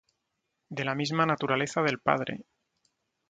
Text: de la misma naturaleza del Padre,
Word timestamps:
de 0.69 0.83
la 0.83 0.95
misma 0.95 1.27
naturaleza 1.27 1.83
del 1.83 1.99
Padre, 1.99 2.41